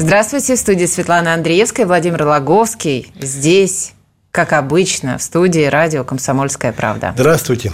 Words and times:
Здравствуйте, 0.00 0.54
в 0.54 0.60
студии 0.60 0.86
Светлана 0.86 1.34
Андреевская, 1.34 1.84
Владимир 1.84 2.22
Логовский. 2.22 3.12
Здесь, 3.20 3.94
как 4.30 4.52
обычно, 4.52 5.18
в 5.18 5.22
студии 5.24 5.64
радио 5.64 6.04
«Комсомольская 6.04 6.72
правда». 6.72 7.12
Здравствуйте. 7.16 7.72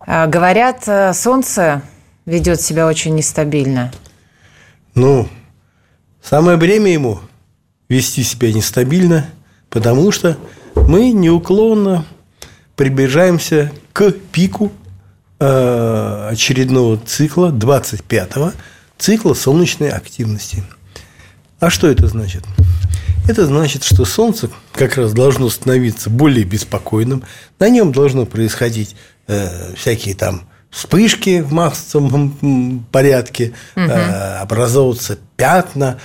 А, 0.00 0.26
говорят, 0.26 0.88
э, 0.88 1.12
солнце 1.14 1.82
ведет 2.26 2.60
себя 2.60 2.88
очень 2.88 3.14
нестабильно. 3.14 3.92
Ну, 4.96 5.28
самое 6.20 6.58
время 6.58 6.92
ему 6.92 7.20
вести 7.88 8.24
себя 8.24 8.52
нестабильно, 8.52 9.30
потому 9.70 10.10
что 10.10 10.36
мы 10.74 11.12
неуклонно 11.12 12.06
приближаемся 12.74 13.70
к 13.92 14.10
пику 14.32 14.72
э, 15.38 16.28
очередного 16.32 16.98
цикла, 16.98 17.52
25-го 17.52 18.50
цикла 18.98 19.34
солнечной 19.34 19.90
активности– 19.90 20.64
а 21.60 21.70
что 21.70 21.88
это 21.88 22.06
значит? 22.06 22.44
Это 23.28 23.46
значит, 23.46 23.84
что 23.84 24.04
Солнце 24.04 24.48
как 24.72 24.96
раз 24.96 25.12
должно 25.12 25.50
становиться 25.50 26.08
более 26.08 26.44
беспокойным, 26.44 27.24
на 27.58 27.68
нем 27.68 27.92
должно 27.92 28.24
происходить 28.24 28.96
э, 29.26 29.74
всякие 29.74 30.14
там 30.14 30.48
вспышки 30.70 31.40
в 31.40 31.52
массовом 31.52 32.86
порядке, 32.90 33.52
угу. 33.76 33.84
э, 33.84 34.38
образовываться 34.38 35.18
пятна, 35.36 35.98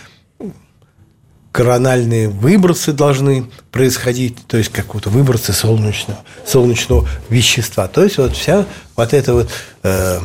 корональные 1.53 2.29
выбросы 2.29 2.91
должны 2.93 3.45
происходить, 3.71 4.37
то 4.47 4.57
есть 4.57 4.71
какого-то 4.71 5.09
выбросы 5.11 5.53
солнечного, 5.53 6.19
солнечного 6.45 7.07
вещества. 7.29 7.87
То 7.87 8.03
есть 8.03 8.17
вот 8.17 8.35
вся 8.35 8.65
вот 8.95 9.13
это 9.13 9.33
вот 9.33 9.49
э, 9.83 10.19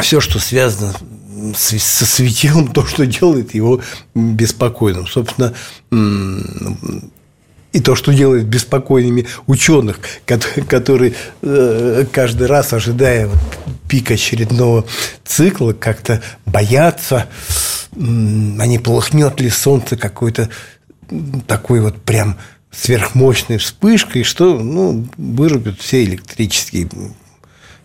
все, 0.00 0.20
что 0.20 0.38
связано 0.38 0.94
со 1.54 2.06
светилом 2.06 2.72
то, 2.72 2.86
что 2.86 3.06
делает 3.06 3.54
его 3.54 3.80
беспокойным. 4.14 5.06
Собственно, 5.06 5.54
и 7.72 7.80
то, 7.80 7.94
что 7.94 8.12
делает 8.12 8.46
беспокойными 8.46 9.26
ученых, 9.46 10.00
которые 10.68 11.14
э, 11.40 12.04
каждый 12.12 12.46
раз, 12.46 12.72
ожидая 12.72 13.30
пик 13.88 14.10
очередного 14.10 14.84
цикла, 15.24 15.72
как-то 15.72 16.22
боятся, 16.44 17.28
а 17.94 17.96
не 18.66 18.78
полыхнет 18.78 19.40
ли 19.40 19.48
солнце 19.48 19.96
какой-то 19.96 20.50
такой 21.46 21.80
вот 21.80 22.00
прям 22.02 22.38
сверхмощной 22.70 23.58
вспышкой, 23.58 24.22
что 24.24 24.58
ну, 24.58 25.06
вырубят 25.16 25.78
все 25.80 26.04
электрические 26.04 26.88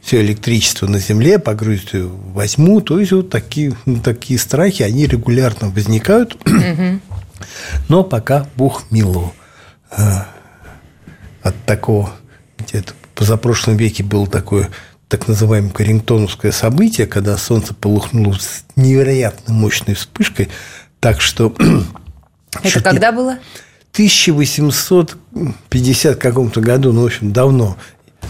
все 0.08 0.22
электричество 0.22 0.88
на 0.88 1.00
Земле, 1.00 1.38
погрузить 1.38 1.90
возьму. 1.92 2.80
То 2.80 2.98
есть 2.98 3.12
вот 3.12 3.30
такие, 3.30 3.76
такие 4.06 4.40
страхи, 4.40 4.84
они 4.84 5.06
регулярно 5.06 5.68
возникают. 5.68 6.38
Но 7.90 8.06
пока 8.06 8.48
Бог 8.56 8.86
мило. 8.90 9.34
А, 9.92 10.30
от 11.42 11.56
такого, 11.66 12.12
где-то 12.58 12.94
в 12.94 12.96
позапрошлом 13.16 13.76
веке 13.76 14.04
было 14.04 14.28
такое 14.28 14.70
так 15.10 15.28
называемое 15.28 15.72
Карингтоновское 15.72 16.54
событие, 16.54 17.06
когда 17.06 17.36
Солнце 17.38 17.74
полыхнуло 17.74 18.32
с 18.34 18.64
невероятно 18.78 19.54
мощной 19.54 19.96
вспышкой, 19.96 20.48
так 21.02 21.20
что... 21.20 21.54
Это 22.64 22.82
когда 22.82 23.12
было? 23.12 23.40
1850 23.92 26.18
каком-то 26.18 26.62
году, 26.62 26.94
ну, 26.94 27.04
в 27.04 27.08
общем, 27.08 27.34
давно. 27.34 27.76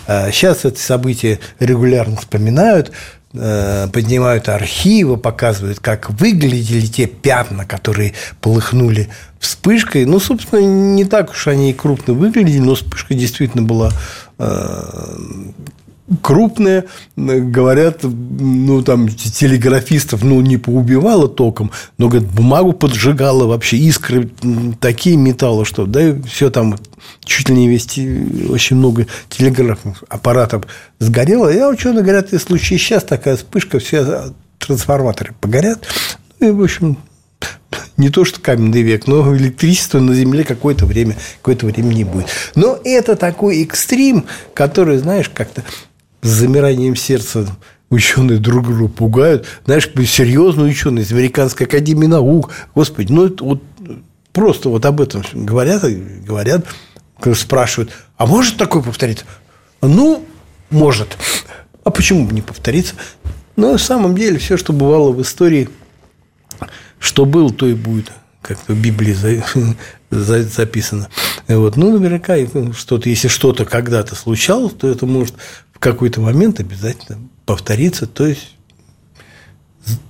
Сейчас 0.05 0.65
а 0.65 0.69
это 0.69 0.79
событие 0.79 1.39
регулярно 1.59 2.17
вспоминают, 2.17 2.91
э, 3.33 3.87
поднимают 3.91 4.49
архивы, 4.49 5.17
показывают, 5.17 5.79
как 5.79 6.09
выглядели 6.09 6.85
те 6.85 7.07
пятна, 7.07 7.65
которые 7.65 8.13
полыхнули 8.41 9.09
вспышкой. 9.39 10.05
Ну, 10.05 10.19
собственно, 10.19 10.59
не 10.59 11.05
так 11.05 11.31
уж 11.31 11.47
они 11.47 11.71
и 11.71 11.73
крупно 11.73 12.13
выглядели, 12.13 12.59
но 12.59 12.75
вспышка 12.75 13.13
действительно 13.13 13.63
была 13.63 13.91
э, 14.39 15.11
крупные, 16.21 16.85
говорят, 17.15 17.99
ну, 18.03 18.81
там, 18.81 19.09
телеграфистов, 19.09 20.23
ну, 20.23 20.39
не 20.41 20.57
поубивало 20.57 21.27
током, 21.27 21.71
но, 21.97 22.07
говорят, 22.07 22.29
бумагу 22.29 22.73
поджигало 22.73 23.45
вообще, 23.47 23.77
искры 23.77 24.29
такие 24.79 25.17
металлы, 25.17 25.65
что, 25.65 25.85
да, 25.85 26.09
и 26.09 26.21
все 26.21 26.49
там 26.49 26.77
чуть 27.23 27.49
ли 27.49 27.55
не 27.55 27.67
вести 27.67 28.47
очень 28.49 28.77
много 28.77 29.07
телеграфных 29.29 30.03
аппаратов 30.09 30.63
сгорело. 30.99 31.49
Я 31.49 31.69
ученые 31.69 32.03
говорят, 32.03 32.31
если 32.31 32.47
случае 32.47 32.79
сейчас 32.79 33.03
такая 33.03 33.35
вспышка, 33.35 33.79
все 33.79 34.33
трансформаторы 34.59 35.33
погорят. 35.39 35.85
Ну, 36.39 36.49
и, 36.49 36.51
в 36.51 36.63
общем, 36.63 36.97
не 37.97 38.09
то 38.09 38.25
что 38.25 38.39
каменный 38.39 38.81
век, 38.81 39.07
но 39.07 39.35
электричество 39.35 39.99
на 39.99 40.13
Земле 40.13 40.43
какое-то 40.43 40.85
время, 40.85 41.17
какое-то 41.41 41.65
время 41.65 41.93
не 41.93 42.03
будет. 42.03 42.27
Но 42.55 42.79
это 42.83 43.15
такой 43.15 43.63
экстрим, 43.63 44.25
который, 44.53 44.97
знаешь, 44.97 45.29
как-то 45.29 45.63
с 46.27 46.29
замиранием 46.29 46.95
сердца 46.95 47.47
ученые 47.89 48.39
друг 48.39 48.65
друга 48.65 48.89
пугают. 48.89 49.45
Знаешь, 49.65 49.89
серьезные 50.05 50.69
ученые 50.69 51.05
из 51.05 51.11
Американской 51.11 51.65
академии 51.65 52.05
наук. 52.05 52.51
Господи, 52.75 53.13
ну 53.13 53.27
это 53.27 53.43
вот 53.43 53.63
просто 54.33 54.69
вот 54.69 54.85
об 54.85 54.99
этом 54.99 55.23
говорят, 55.33 55.83
говорят, 56.25 56.65
спрашивают, 57.33 57.91
а 58.17 58.25
может 58.25 58.57
такое 58.57 58.83
повториться? 58.83 59.25
Ну, 59.81 60.25
может. 60.69 61.17
А 61.85 61.91
почему 61.91 62.25
бы 62.25 62.33
не 62.33 62.41
повториться? 62.41 62.95
Но 63.55 63.71
на 63.71 63.77
самом 63.77 64.15
деле 64.15 64.37
все, 64.37 64.57
что 64.57 64.73
бывало 64.73 65.13
в 65.13 65.21
истории, 65.21 65.69
что 66.99 67.25
было, 67.25 67.51
то 67.51 67.67
и 67.67 67.73
будет. 67.73 68.11
Как 68.41 68.59
в 68.67 68.79
Библии 68.79 69.15
записано. 70.09 71.09
Вот. 71.47 71.75
Ну, 71.75 71.97
наверняка, 71.97 72.35
что-то, 72.73 73.09
если 73.09 73.27
что-то 73.27 73.65
когда-то 73.65 74.15
случалось, 74.15 74.73
то 74.73 74.87
это 74.87 75.05
может 75.05 75.35
в 75.77 75.79
какой-то 75.79 76.21
момент 76.21 76.59
обязательно 76.59 77.19
повторится, 77.45 78.07
то 78.07 78.25
есть 78.25 78.55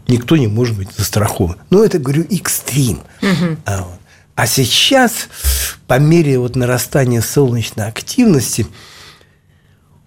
никто 0.08 0.38
не 0.38 0.48
может 0.48 0.78
быть 0.78 0.88
застрахован. 0.98 1.58
Ну, 1.70 1.84
это, 1.84 2.00
говорю, 2.00 2.26
экстрим. 2.32 3.02
Угу. 3.22 3.58
А, 3.66 3.82
вот. 3.82 4.00
а 4.36 4.48
сейчас, 4.48 5.28
по 5.86 6.00
мере 6.00 6.40
вот 6.40 6.56
нарастания 6.56 7.20
солнечной 7.20 7.86
активности, 7.86 8.66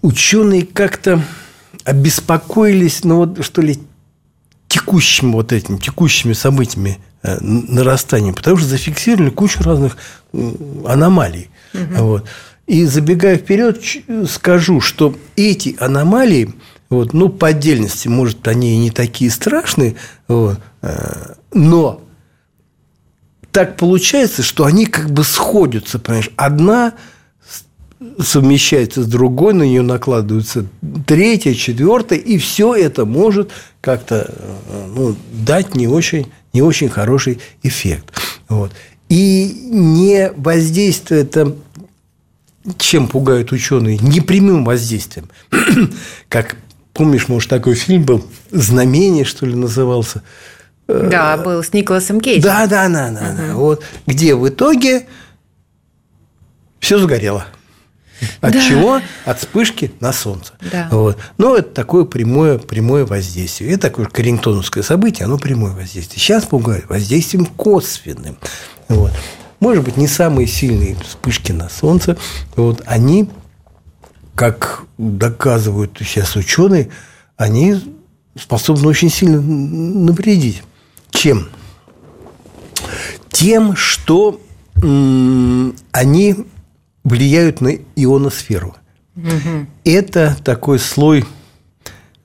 ученые 0.01 0.65
как-то 0.65 1.23
обеспокоились, 1.85 3.05
ну, 3.05 3.17
вот, 3.17 3.45
что 3.45 3.61
ли, 3.61 3.79
текущими 4.67 5.33
вот 5.33 5.53
этими, 5.53 5.77
текущими 5.77 6.33
событиями 6.33 7.01
э, 7.23 7.37
нарастания, 7.43 8.33
потому 8.33 8.57
что 8.57 8.67
зафиксировали 8.67 9.29
кучу 9.29 9.63
разных 9.63 9.99
аномалий. 10.33 11.51
Угу. 11.75 12.03
Вот. 12.03 12.27
И 12.71 12.85
забегая 12.85 13.37
вперед, 13.37 13.83
скажу, 14.29 14.81
что 14.81 15.17
эти 15.35 15.77
аномалии, 15.81 16.55
вот, 16.89 17.13
ну, 17.13 17.29
по 17.29 17.49
отдельности, 17.49 18.07
может, 18.07 18.47
они 18.47 18.75
и 18.75 18.79
не 18.79 18.93
такие 18.93 19.29
страшные, 19.33 19.97
вот, 20.29 20.61
э, 20.83 21.35
но 21.53 22.01
так 23.51 23.77
получается, 23.77 24.45
что 24.45 24.67
они 24.67 24.87
как 24.87 25.11
бы 25.11 25.25
сходятся, 25.25 25.99
понимаешь, 25.99 26.31
одна 26.37 26.93
совмещается 28.21 29.03
с 29.03 29.07
другой, 29.07 29.53
на 29.53 29.65
нее 29.65 29.83
накладывается 29.83 30.65
третья, 31.09 31.55
четвертая, 31.55 32.21
и 32.21 32.39
все 32.39 32.77
это 32.77 33.05
может 33.05 33.51
как-то 33.81 34.33
э, 34.33 34.87
ну, 34.95 35.17
дать 35.33 35.75
не 35.75 35.89
очень, 35.89 36.29
не 36.53 36.63
очень 36.63 36.89
хороший 36.89 37.41
эффект. 37.65 38.13
Вот. 38.49 38.71
И 39.09 39.69
не 39.73 40.31
воздействует 40.37 41.37
это 41.37 41.57
чем 42.79 43.09
пугают 43.09 43.53
ученые? 43.53 43.99
Непрямым 43.99 44.65
воздействием. 44.65 45.29
как, 46.29 46.57
помнишь, 46.93 47.29
может, 47.29 47.49
такой 47.49 47.75
фильм 47.75 48.05
был 48.05 48.25
«Знамение», 48.51 49.25
что 49.25 49.47
ли, 49.47 49.55
назывался? 49.55 50.23
Да, 50.87 51.37
был 51.37 51.63
с 51.63 51.73
Николасом 51.73 52.21
Кейджем. 52.21 52.43
Да, 52.43 52.67
да, 52.67 52.89
да, 52.89 53.11
да, 53.11 53.29
угу. 53.29 53.37
да. 53.37 53.55
Вот, 53.55 53.85
где 54.07 54.35
в 54.35 54.49
итоге 54.49 55.07
все 56.81 56.99
сгорело. 56.99 57.47
От 58.41 58.53
да. 58.53 58.61
чего? 58.61 59.01
От 59.25 59.39
вспышки 59.39 59.93
на 60.01 60.13
Солнце. 60.13 60.53
Да. 60.73 60.89
Вот. 60.91 61.19
Но 61.39 61.57
это 61.57 61.71
такое 61.71 62.05
прямое, 62.05 62.59
прямое 62.59 63.07
воздействие. 63.07 63.73
Это 63.73 63.83
такое 63.83 64.07
карингтоновское 64.07 64.83
событие, 64.83 65.25
оно 65.25 65.39
прямое 65.39 65.73
воздействие. 65.73 66.21
Сейчас 66.21 66.47
говорим 66.47 66.85
воздействием 66.89 67.47
косвенным. 67.47 68.37
Вот. 68.89 69.13
Может 69.61 69.85
быть, 69.85 69.97
не 69.97 70.09
самые 70.09 70.47
сильные 70.47 70.97
вспышки 70.97 71.53
на 71.53 71.69
Солнце. 71.69 72.17
Вот, 72.57 72.83
они, 72.87 73.29
как 74.35 74.85
доказывают 74.97 75.97
сейчас 76.01 76.35
ученые, 76.35 76.89
они 77.37 77.77
способны 78.39 78.89
очень 78.89 79.11
сильно 79.11 79.41
навредить. 79.41 80.63
Чем? 81.11 81.51
Тем, 83.31 83.77
что 83.77 84.41
они 85.93 86.37
влияют 87.05 87.61
на 87.61 87.73
ионосферу. 87.97 88.75
Угу. 89.17 89.67
Это 89.85 90.37
такой 90.43 90.79
слой 90.79 91.25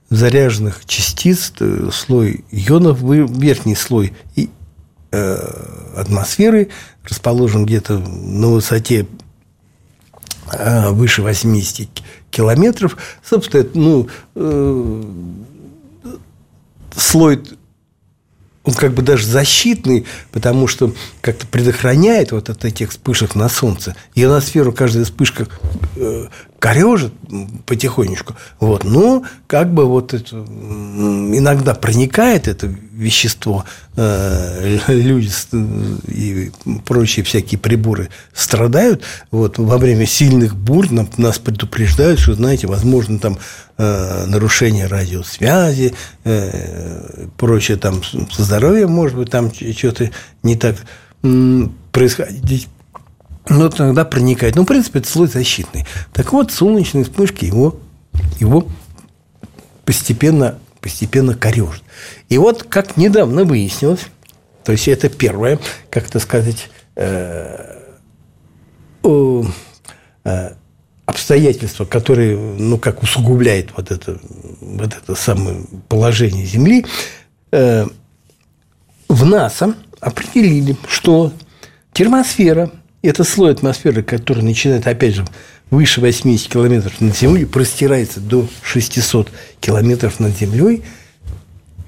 заряженных 0.08 0.84
частиц, 0.86 1.52
э, 1.60 1.90
слой 1.92 2.44
ионов, 2.50 3.00
верхний 3.02 3.74
слой 3.74 4.12
э, 4.36 5.36
атмосферы 5.96 6.68
расположен 7.08 7.66
где-то 7.66 7.98
на 7.98 8.48
высоте 8.48 9.06
э, 10.52 10.90
выше 10.90 11.22
80 11.22 11.88
километров. 12.30 12.96
Собственно, 13.22 13.66
ну, 13.74 14.08
э, 14.34 15.02
слой 16.96 17.42
он 18.66 18.74
как 18.74 18.94
бы 18.94 19.02
даже 19.02 19.24
защитный, 19.26 20.06
потому 20.32 20.66
что 20.66 20.92
как-то 21.20 21.46
предохраняет 21.46 22.32
вот 22.32 22.50
от 22.50 22.64
этих 22.64 22.90
вспышек 22.90 23.36
на 23.36 23.48
солнце. 23.48 23.94
Ионосферу 24.16 24.72
каждая 24.72 25.04
вспышка 25.04 25.46
э, 25.94 26.26
корежит 26.58 27.12
потихонечку. 27.66 28.34
Вот. 28.60 28.84
Но 28.84 29.24
как 29.46 29.72
бы 29.72 29.84
вот 29.84 30.14
это, 30.14 30.36
иногда 30.36 31.74
проникает 31.74 32.48
это 32.48 32.66
вещество, 32.66 33.64
э, 33.96 34.78
люди 34.88 35.30
и 36.08 36.50
прочие 36.86 37.24
всякие 37.24 37.58
приборы 37.58 38.08
страдают. 38.32 39.02
Вот. 39.30 39.58
Во 39.58 39.78
время 39.78 40.06
сильных 40.06 40.56
бурь 40.56 40.88
нас 40.90 41.38
предупреждают, 41.38 42.20
что, 42.20 42.34
знаете, 42.34 42.66
возможно, 42.66 43.18
там 43.18 43.38
э, 43.78 44.24
нарушение 44.26 44.86
радиосвязи, 44.86 45.94
прочее 47.36 47.76
там 47.76 48.02
со 48.02 48.42
здоровьем, 48.42 48.90
может 48.90 49.16
быть, 49.16 49.30
там 49.30 49.52
что-то 49.52 50.10
не 50.42 50.56
так 50.56 50.76
происходить 51.92 52.68
но 53.48 53.68
тогда 53.68 54.04
проникает. 54.04 54.56
Ну, 54.56 54.62
в 54.62 54.66
принципе, 54.66 54.98
это 54.98 55.08
слой 55.08 55.28
защитный. 55.28 55.86
Так 56.12 56.32
вот, 56.32 56.52
солнечные 56.52 57.04
вспышки 57.04 57.44
его, 57.44 57.78
его 58.40 58.66
постепенно, 59.84 60.58
постепенно 60.80 61.34
корежат. 61.34 61.82
И 62.28 62.38
вот, 62.38 62.64
как 62.64 62.96
недавно 62.96 63.44
выяснилось, 63.44 64.06
то 64.64 64.72
есть 64.72 64.88
это 64.88 65.08
первое, 65.08 65.60
как 65.90 66.08
это 66.08 66.18
сказать, 66.18 66.70
э, 66.96 67.82
э, 69.04 70.50
обстоятельство, 71.04 71.84
которое, 71.84 72.36
ну, 72.36 72.78
как 72.78 73.02
усугубляет 73.02 73.70
вот 73.76 73.92
это, 73.92 74.18
вот 74.60 74.92
это 74.92 75.14
самое 75.14 75.60
положение 75.88 76.44
Земли, 76.44 76.84
э, 77.52 77.86
в 79.08 79.24
НАСА 79.24 79.76
определили, 80.00 80.76
что 80.88 81.32
термосфера– 81.92 82.72
это 83.06 83.24
слой 83.24 83.52
атмосферы, 83.52 84.02
который 84.02 84.42
начинает, 84.42 84.86
опять 84.86 85.14
же, 85.14 85.24
выше 85.70 86.00
80 86.00 86.48
километров 86.48 87.00
над 87.00 87.16
Землей, 87.16 87.46
простирается 87.46 88.20
до 88.20 88.48
600 88.62 89.30
километров 89.60 90.20
над 90.20 90.36
Землей, 90.36 90.82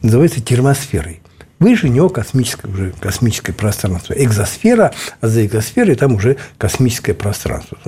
называется 0.02 0.40
термосферой. 0.40 1.20
Выше 1.58 1.88
него 1.88 2.08
космическое, 2.08 2.68
уже 2.68 2.94
космическое 3.00 3.52
пространство. 3.52 4.14
Экзосфера, 4.14 4.92
а 5.20 5.28
за 5.28 5.44
экзосферой 5.44 5.96
там 5.96 6.14
уже 6.14 6.36
космическое 6.56 7.14
пространство. 7.14 7.78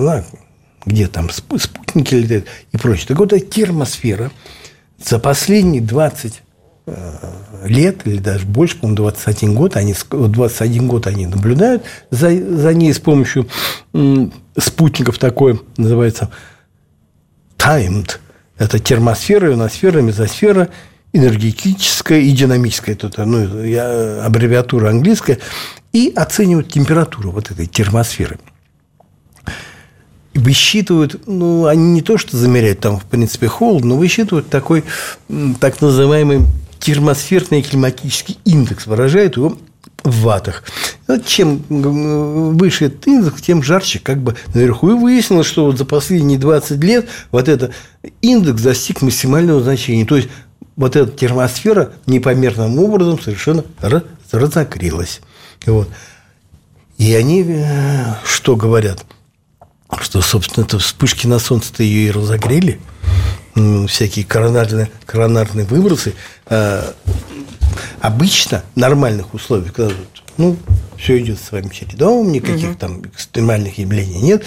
Где 0.85 1.07
там 1.07 1.29
спутники 1.29 2.15
летают 2.15 2.47
и 2.71 2.77
прочее. 2.77 3.07
Так 3.07 3.19
вот, 3.19 3.31
эта 3.31 3.45
термосфера 3.45 4.31
за 4.97 5.19
последние 5.19 5.81
20 5.81 6.41
Э, 6.41 6.50
лет 7.63 8.07
или 8.07 8.17
даже 8.17 8.45
больше, 8.45 8.77
по-моему, 8.77 8.97
21 8.97 9.55
год, 9.55 9.75
они, 9.75 9.95
21 10.09 10.87
год 10.87 11.07
они 11.07 11.27
наблюдают 11.27 11.83
за, 12.09 12.29
за 12.29 12.73
ней 12.73 12.93
с 12.93 12.99
помощью 12.99 13.47
спутников 14.57 15.17
такой, 15.17 15.61
называется 15.77 16.31
timed. 17.57 18.17
Это 18.57 18.79
термосфера, 18.79 19.51
ионосфера, 19.51 20.01
мезосфера, 20.01 20.69
энергетическая 21.13 22.19
и 22.19 22.31
динамическая. 22.31 22.95
Это 22.95 23.25
ну, 23.25 23.63
я, 23.63 24.25
аббревиатура 24.25 24.89
английская. 24.89 25.39
И 25.93 26.11
оценивают 26.15 26.71
температуру 26.71 27.31
вот 27.31 27.51
этой 27.51 27.65
термосферы. 27.65 28.39
Высчитывают, 30.33 31.27
ну, 31.27 31.65
они 31.65 31.91
не 31.91 32.01
то, 32.01 32.17
что 32.17 32.37
замеряют, 32.37 32.79
там, 32.79 32.97
в 32.97 33.03
принципе, 33.03 33.47
холод, 33.47 33.83
но 33.83 33.97
высчитывают 33.97 34.49
такой 34.49 34.85
так 35.59 35.81
называемый 35.81 36.45
термосферный 36.81 37.61
климатический 37.61 38.37
индекс, 38.43 38.87
выражает 38.87 39.37
его 39.37 39.57
в 40.03 40.21
ватах. 40.21 40.63
Вот 41.07 41.25
чем 41.25 41.63
выше 41.69 42.85
этот 42.85 43.07
индекс, 43.07 43.41
тем 43.41 43.61
жарче 43.63 43.99
как 43.99 44.17
бы 44.17 44.35
наверху. 44.53 44.89
И 44.89 44.93
выяснилось, 44.93 45.47
что 45.47 45.65
вот 45.65 45.77
за 45.77 45.85
последние 45.85 46.39
20 46.39 46.83
лет 46.83 47.07
вот 47.31 47.47
этот 47.47 47.73
индекс 48.21 48.61
достиг 48.61 49.01
максимального 49.01 49.61
значения. 49.61 50.05
То 50.05 50.17
есть, 50.17 50.29
вот 50.75 50.95
эта 50.95 51.11
термосфера 51.11 51.93
непомерным 52.07 52.79
образом 52.79 53.21
совершенно 53.21 53.63
разогрелась. 54.31 55.21
Вот. 55.65 55.87
И 56.97 57.13
они 57.13 57.43
э, 57.47 58.15
что 58.25 58.55
говорят? 58.55 59.05
Что, 59.99 60.21
собственно, 60.21 60.63
это 60.63 60.79
вспышки 60.79 61.27
на 61.27 61.37
солнце-то 61.37 61.83
ее 61.83 62.07
и 62.07 62.11
разогрели– 62.11 62.79
всякие 63.87 64.25
коронарные, 64.25 64.89
коронарные 65.05 65.65
выбросы, 65.65 66.13
э, 66.47 66.91
обычно 67.99 68.63
в 68.75 68.77
нормальных 68.79 69.33
условиях, 69.33 69.73
когда 69.73 69.93
ну, 70.37 70.57
все 70.97 71.19
идет 71.19 71.39
своим 71.39 71.69
чередом, 71.69 72.31
никаких 72.31 72.71
угу. 72.71 72.77
там 72.77 73.01
экстремальных 73.01 73.77
явлений 73.77 74.21
нет, 74.21 74.43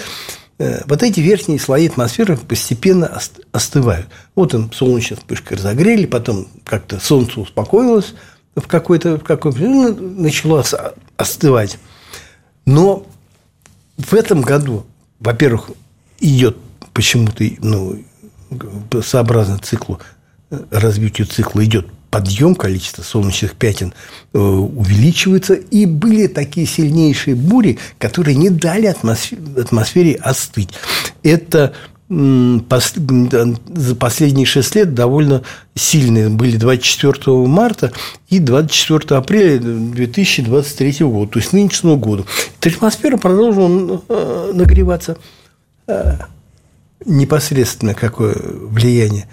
э, 0.57 0.81
вот 0.85 1.03
эти 1.03 1.19
верхние 1.19 1.59
слои 1.59 1.87
атмосферы 1.87 2.37
постепенно 2.37 3.19
остывают. 3.51 4.07
Вот 4.35 4.53
им 4.53 4.71
солнечная 4.71 5.17
вспышка 5.17 5.55
разогрели, 5.55 6.05
потом 6.05 6.47
как-то 6.63 6.99
солнце 6.99 7.39
успокоилось 7.39 8.13
в 8.55 8.67
какой-то 8.67 9.17
в 9.17 9.23
какой 9.23 9.53
ну, 9.53 9.93
начало 9.93 10.63
остывать. 11.17 11.77
Но 12.65 13.05
в 13.97 14.13
этом 14.13 14.41
году, 14.41 14.85
во-первых, 15.19 15.69
идет 16.19 16.57
почему-то 16.93 17.43
ну, 17.59 18.01
сообразно 19.03 19.57
циклу, 19.59 19.99
э, 20.51 20.59
развитию 20.71 21.27
цикла 21.27 21.63
идет 21.65 21.87
подъем 22.15 22.55
количества 22.55 23.03
солнечных 23.03 23.55
пятен 23.55 23.93
э, 24.33 24.37
увеличивается, 24.39 25.53
и 25.55 25.85
были 25.85 26.27
такие 26.27 26.65
сильнейшие 26.65 27.35
бури, 27.35 27.77
которые 27.97 28.37
не 28.37 28.49
дали 28.49 28.85
атмосфере, 28.85 29.41
атмосфере 29.57 30.15
остыть. 30.15 30.69
Это 31.23 31.73
за 32.07 33.95
последние 33.99 34.45
шесть 34.45 34.75
лет 34.75 34.93
довольно 34.93 35.41
сильные 35.73 36.29
были 36.29 36.55
24 36.55 37.35
марта 37.47 37.91
и 38.29 38.37
24 38.37 39.17
апреля 39.17 39.59
2023 39.59 41.05
года, 41.05 41.31
то 41.31 41.39
есть 41.39 41.51
нынешнего 41.51 41.95
года. 41.95 42.23
Атмосфера 42.63 43.17
продолжила 43.17 44.03
э, 44.07 44.51
нагреваться 44.53 45.17
непосредственно 47.03 47.93
какое 47.93 48.35
влияние 48.35 49.27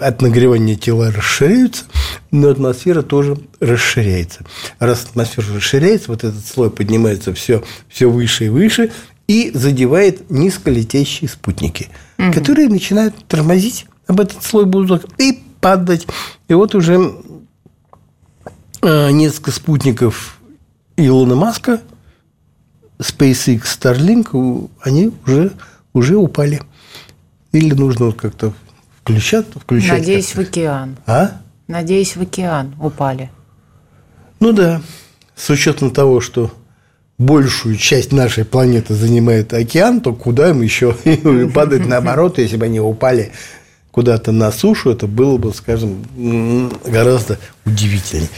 от 0.00 0.22
нагревания 0.22 0.74
тела 0.74 1.12
расширяются, 1.12 1.84
но 2.32 2.48
атмосфера 2.48 3.02
тоже 3.02 3.38
расширяется. 3.60 4.40
Раз 4.80 5.04
атмосфера 5.04 5.46
расширяется, 5.54 6.10
вот 6.10 6.24
этот 6.24 6.44
слой 6.44 6.70
поднимается 6.70 7.32
все, 7.32 7.62
все 7.88 8.10
выше 8.10 8.46
и 8.46 8.48
выше 8.48 8.90
и 9.28 9.52
задевает 9.54 10.30
низколетящие 10.30 11.30
спутники, 11.30 11.90
угу. 12.18 12.32
которые 12.32 12.68
начинают 12.68 13.14
тормозить 13.28 13.86
об 14.08 14.20
этот 14.20 14.42
слой 14.42 14.66
будут 14.66 15.06
и 15.18 15.42
падать. 15.60 16.08
И 16.48 16.54
вот 16.54 16.74
уже 16.74 17.12
э, 18.82 19.10
несколько 19.12 19.52
спутников 19.52 20.40
Илона 20.96 21.36
Маска, 21.36 21.80
SpaceX, 22.98 23.62
Starlink, 23.62 24.70
они 24.80 25.12
уже 25.24 25.52
уже 25.92 26.16
упали. 26.16 26.60
Или 27.52 27.74
нужно 27.74 28.12
как-то 28.12 28.52
включать, 29.02 29.46
включать. 29.54 30.00
Надеюсь, 30.00 30.34
в 30.34 30.38
океан. 30.38 30.96
А? 31.06 31.40
Надеюсь, 31.68 32.16
в 32.16 32.22
океан 32.22 32.74
упали. 32.80 33.30
Ну 34.40 34.52
да. 34.52 34.80
С 35.36 35.50
учетом 35.50 35.90
того, 35.90 36.20
что 36.20 36.50
большую 37.18 37.76
часть 37.76 38.12
нашей 38.12 38.44
планеты 38.44 38.94
занимает 38.94 39.52
океан, 39.52 40.00
то 40.00 40.12
куда 40.14 40.50
им 40.50 40.62
еще 40.62 40.96
падать 41.54 41.86
наоборот, 41.86 42.38
если 42.38 42.56
бы 42.56 42.66
они 42.66 42.80
упали 42.80 43.32
куда-то 43.90 44.32
на 44.32 44.50
сушу, 44.50 44.90
это 44.90 45.06
было 45.06 45.36
бы, 45.36 45.52
скажем, 45.52 46.04
гораздо 46.84 47.38
удивительнее. 47.64 48.30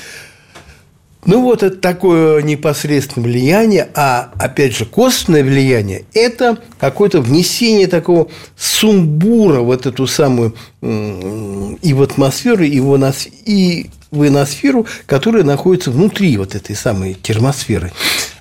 Ну, 1.26 1.40
вот 1.42 1.62
это 1.62 1.76
такое 1.76 2.42
непосредственное 2.42 3.28
влияние, 3.28 3.88
а, 3.94 4.30
опять 4.38 4.76
же, 4.76 4.84
косвенное 4.84 5.42
влияние– 5.42 6.04
это 6.12 6.58
какое-то 6.78 7.22
внесение 7.22 7.86
такого 7.86 8.28
сумбура 8.58 9.60
в 9.60 9.70
эту 9.70 10.06
самую 10.06 10.54
и 10.82 11.94
в 11.94 12.02
атмосферу, 12.02 12.62
и 12.62 12.78
в, 12.78 13.14
и 13.46 13.90
в 14.10 14.24
ионосферу, 14.24 14.86
которая 15.06 15.44
находится 15.44 15.90
внутри 15.90 16.36
вот 16.36 16.54
этой 16.54 16.76
самой 16.76 17.14
термосферы. 17.14 17.92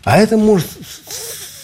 А 0.03 0.17
это 0.17 0.37
может 0.37 0.67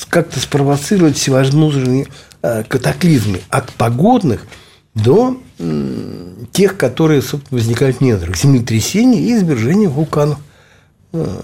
как-то 0.07 0.39
спровоцировать 0.39 1.17
всевозможные 1.17 2.07
э, 2.41 2.63
катаклизмы 2.63 3.41
от 3.49 3.73
погодных 3.73 4.47
до 4.95 5.37
тех, 6.53 6.77
которые 6.77 7.21
возникают 7.51 7.97
в 7.97 8.01
недрах, 8.01 8.37
землетрясения 8.37 9.19
и 9.19 9.33
извержения 9.33 9.89
вулканов. 9.89 10.39
Э, 11.11 11.41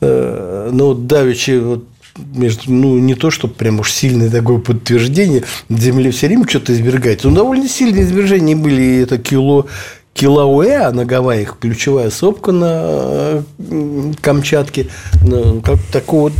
э, 0.00 0.70
но 0.72 0.94
давеча 0.94 1.60
вот 1.60 1.84
между, 2.34 2.72
ну, 2.72 2.98
не 2.98 3.14
то, 3.14 3.30
что 3.30 3.48
прям 3.48 3.80
уж 3.80 3.92
сильное 3.92 4.30
такое 4.30 4.58
подтверждение, 4.58 5.44
Земля 5.70 6.10
все 6.12 6.26
время 6.26 6.46
что-то 6.48 6.72
извергается. 6.72 7.28
Но 7.28 7.36
довольно 7.36 7.68
сильные 7.68 8.04
извержения 8.04 8.56
были, 8.56 9.00
это 9.00 9.18
кило, 9.18 9.66
Килауэ 10.14 10.90
на 10.92 11.06
Гавайях, 11.06 11.58
ключевая 11.58 12.10
сопка 12.10 12.52
на 12.52 13.44
Камчатке, 14.20 14.88
как 15.64 15.78
такого 15.90 16.32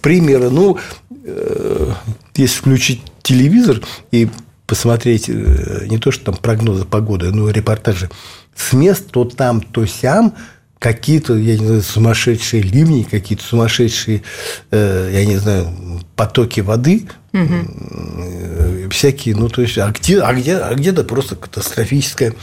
примера. 0.00 0.48
Ну, 0.48 0.78
э, 1.24 1.92
если 2.36 2.58
включить 2.58 3.02
телевизор 3.22 3.80
и 4.12 4.28
посмотреть 4.66 5.28
не 5.28 5.98
то, 5.98 6.12
что 6.12 6.26
там 6.26 6.36
прогнозы 6.36 6.84
погоды, 6.84 7.32
но 7.32 7.50
репортажи 7.50 8.10
с 8.54 8.72
мест, 8.72 9.06
то 9.10 9.24
там, 9.24 9.60
то 9.60 9.86
сям– 9.86 10.34
какие-то, 10.78 11.34
я 11.36 11.58
не 11.58 11.66
знаю, 11.66 11.82
сумасшедшие 11.82 12.62
ливни, 12.62 13.02
какие-то 13.02 13.44
сумасшедшие, 13.44 14.22
э, 14.70 15.10
я 15.12 15.24
не 15.24 15.36
знаю, 15.36 15.68
потоки 16.14 16.60
воды, 16.60 17.08
угу. 17.32 18.90
всякие, 18.90 19.34
ну, 19.36 19.48
то 19.48 19.62
есть, 19.62 19.78
а 19.78 19.90
где, 19.90 20.20
а 20.20 20.32
где, 20.34 20.56
а 20.56 20.74
где-то 20.74 21.04
просто 21.04 21.36
катастрофическая 21.36 22.34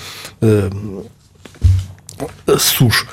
э, 0.41 0.69
сушь. 2.57 3.07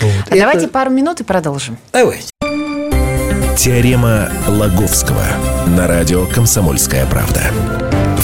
Вот. 0.00 0.10
А 0.10 0.34
Это... 0.34 0.38
Давайте 0.38 0.68
пару 0.68 0.90
минут 0.90 1.20
и 1.20 1.24
продолжим. 1.24 1.78
Давайте. 1.92 2.28
Теорема 3.56 4.30
Лаговского 4.48 5.24
на 5.66 5.86
радио 5.86 6.26
«Комсомольская 6.26 7.04
правда». 7.06 7.42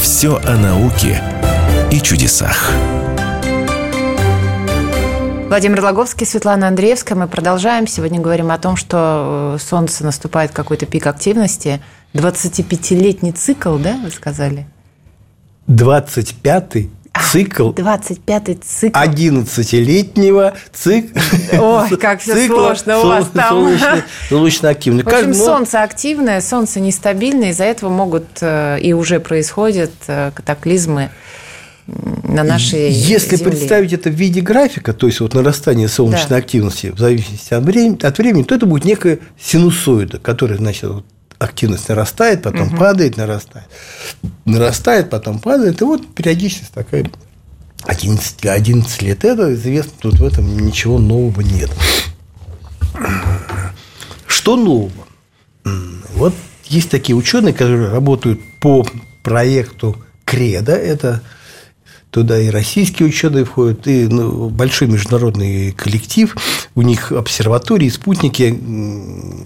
Все 0.01 0.37
о 0.37 0.57
науке 0.57 1.23
и 1.91 2.01
чудесах. 2.01 2.73
Владимир 5.49 5.81
Логовский, 5.81 6.27
Светлана 6.27 6.67
Андреевская. 6.67 7.17
Мы 7.17 7.29
продолжаем. 7.29 7.87
Сегодня 7.87 8.21
говорим 8.21 8.51
о 8.51 8.59
том, 8.59 8.75
что 8.75 9.55
э, 9.55 9.63
Солнце 9.63 10.05
наступает 10.05 10.51
какой-то 10.51 10.87
пик 10.87 11.07
активности. 11.07 11.81
25-летний 12.15 13.31
цикл, 13.31 13.77
да, 13.77 13.97
вы 14.03 14.11
сказали? 14.11 14.67
25-й 15.69 16.91
цикл. 17.31 17.71
25-й 17.71 18.55
цикл. 18.57 18.99
11-летнего 18.99 20.55
цикла. 20.73 21.23
Ой, 21.53 21.97
как 21.97 22.21
все 22.21 22.49
сложно 22.49 22.99
у 22.99 23.07
вас 23.07 23.29
там. 23.33 23.69
Солнечно 24.29 24.69
активный. 24.69 25.05
В 25.05 25.07
общем, 25.07 25.33
солнце 25.33 25.85
активное, 25.85 26.41
солнце 26.41 26.81
нестабильное, 26.81 27.51
из-за 27.51 27.65
этого 27.65 27.89
могут 27.89 28.27
э, 28.41 28.81
и 28.81 28.93
уже 28.93 29.21
происходят 29.21 29.93
э, 30.09 30.33
катаклизмы 30.35 31.11
на 31.87 32.43
нашей 32.43 32.91
Если 32.91 33.37
Земле. 33.37 33.53
представить 33.53 33.93
это 33.93 34.11
в 34.11 34.15
виде 34.15 34.41
графика, 34.41 34.93
то 34.93 35.07
есть 35.07 35.21
вот 35.21 35.35
нарастание 35.35 35.89
солнечной 35.89 36.31
да. 36.31 36.37
активности 36.37 36.89
в 36.89 36.99
зависимости 36.99 37.55
от 37.55 37.65
времени, 37.65 37.99
от 38.03 38.19
времени, 38.19 38.43
то 38.43 38.55
это 38.55 38.67
будет 38.67 38.85
некая 38.85 39.21
синусоида, 39.41 40.19
которая, 40.19 40.59
значит, 40.59 40.91
вот 40.91 41.05
активность 41.39 41.89
нарастает, 41.89 42.43
потом 42.43 42.69
угу. 42.69 42.77
падает, 42.77 43.17
нарастает, 43.17 43.67
нарастает, 44.45 45.11
потом 45.11 45.39
падает, 45.39 45.81
и 45.81 45.85
вот 45.85 46.15
периодичность 46.15 46.73
такая 46.73 47.09
11, 47.85 48.47
11 48.47 49.03
лет. 49.03 49.25
Это 49.25 49.55
известно, 49.55 49.93
тут 50.01 50.19
в 50.19 50.25
этом 50.25 50.57
ничего 50.59 50.99
нового 50.99 51.41
нет. 51.41 51.71
Что 54.27 54.57
нового? 54.57 54.91
Вот 56.15 56.35
есть 56.65 56.91
такие 56.91 57.15
ученые, 57.15 57.53
которые 57.53 57.91
работают 57.91 58.41
по 58.61 58.85
проекту 59.23 59.97
Креда, 60.25 60.75
это 60.75 61.23
Туда 62.17 62.41
и 62.41 62.49
российские 62.49 63.09
ученые 63.09 63.45
входят, 63.45 63.87
и 63.87 64.09
ну, 64.09 64.49
большой 64.49 64.89
международный 64.89 65.73
коллектив. 65.73 66.35
У 66.75 66.81
них 66.81 67.13
обсерватории, 67.13 67.91
спутники 67.91 68.59